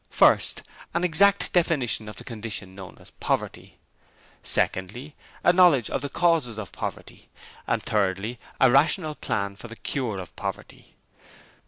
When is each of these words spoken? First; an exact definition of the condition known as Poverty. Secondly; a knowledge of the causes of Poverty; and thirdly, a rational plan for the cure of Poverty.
First; 0.09 0.63
an 0.95 1.03
exact 1.03 1.53
definition 1.53 2.09
of 2.09 2.15
the 2.15 2.23
condition 2.23 2.73
known 2.73 2.97
as 2.99 3.11
Poverty. 3.19 3.77
Secondly; 4.41 5.13
a 5.43 5.53
knowledge 5.53 5.91
of 5.91 6.01
the 6.01 6.09
causes 6.09 6.57
of 6.57 6.71
Poverty; 6.71 7.29
and 7.67 7.83
thirdly, 7.83 8.39
a 8.59 8.71
rational 8.71 9.13
plan 9.13 9.55
for 9.55 9.67
the 9.67 9.75
cure 9.75 10.17
of 10.17 10.35
Poverty. 10.35 10.95